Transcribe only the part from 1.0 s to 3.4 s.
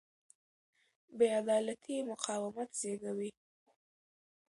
بې عدالتي مقاومت زېږوي